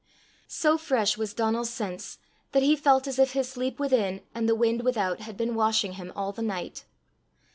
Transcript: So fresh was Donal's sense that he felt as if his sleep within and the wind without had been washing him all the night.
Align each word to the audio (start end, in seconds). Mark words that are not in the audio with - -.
So 0.47 0.79
fresh 0.79 1.15
was 1.15 1.35
Donal's 1.35 1.69
sense 1.69 2.17
that 2.53 2.63
he 2.63 2.75
felt 2.75 3.05
as 3.05 3.19
if 3.19 3.33
his 3.33 3.47
sleep 3.51 3.79
within 3.79 4.21
and 4.33 4.49
the 4.49 4.55
wind 4.55 4.81
without 4.81 5.19
had 5.19 5.37
been 5.37 5.53
washing 5.53 5.93
him 5.93 6.11
all 6.15 6.31
the 6.31 6.41
night. 6.41 6.85